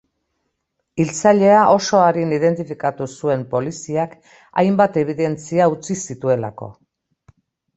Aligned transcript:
Hiltzailea 1.03 1.59
oso 1.73 1.99
arin 2.05 2.33
identifikatu 2.37 3.09
zuen 3.19 3.43
poliziak 3.53 4.17
hainbat 4.63 4.99
ebidentzia 5.03 5.69
utzi 5.77 5.99
zituelako. 6.11 6.73